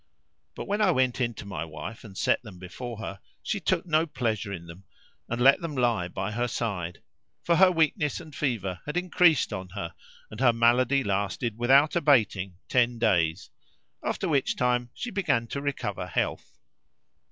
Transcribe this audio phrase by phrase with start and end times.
[0.55, 3.85] But when I went in to my wife and set them before her, she took
[3.85, 4.85] no pleasure in them
[5.29, 7.03] and let them lie by her side;
[7.43, 9.93] for her weakness and fever had increased on her
[10.31, 13.51] and her malady lasted without abating ten days,
[14.03, 16.57] after which time she began to recover health.